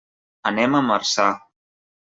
[0.51, 1.29] Anem a Marçà.